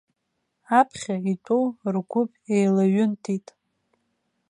Аԥхьа 0.79 1.15
итәоу 1.31 1.65
ргәыԥ 1.93 2.31
еилаҩынтит. 2.55 3.47